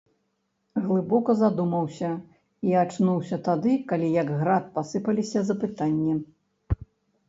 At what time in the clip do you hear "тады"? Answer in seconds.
3.51-3.79